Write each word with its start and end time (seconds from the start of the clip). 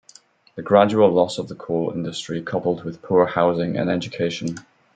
The 0.55 0.63
gradual 0.63 1.11
loss 1.11 1.37
of 1.37 1.47
the 1.47 1.53
coal 1.53 1.91
industry 1.93 2.41
coupled 2.41 2.83
with 2.83 3.03
poor 3.03 3.27
housing 3.27 3.77
and 3.77 3.87
education. 3.87 4.55